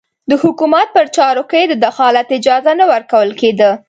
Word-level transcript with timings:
د 0.29 0.31
حکومت 0.43 0.87
په 0.95 1.01
چارو 1.15 1.43
کې 1.51 1.61
د 1.67 1.73
دخالت 1.85 2.27
اجازه 2.37 2.71
نه 2.79 2.85
ورکول 2.91 3.29
کېده. 3.39 3.71